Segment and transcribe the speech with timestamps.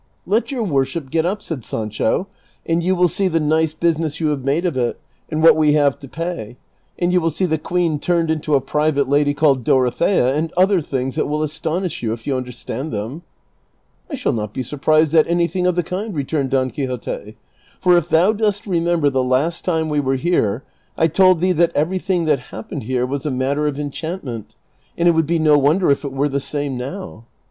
[0.25, 2.25] "Let your Avorship get up," said Sancho,"
[2.65, 5.59] and you Avill see the nice business you have made of it, and Avhat Ave
[5.71, 6.57] liaA e to pay;
[6.97, 10.81] and you will see the queen turned into a private lady called Dorothea, and other
[10.81, 13.21] things that Avill astonish you, if you understand them."
[13.65, 17.35] *' I shall not be surprised at anything of the kind," returned Don Quixote;'■'
[17.79, 20.63] for if thou dost remember the last time Ave were here
[20.97, 24.55] I told thee that everything that happened here Avas a matter of enchantment,
[24.97, 27.25] and it Avould be no Avonder if it were the same noAv."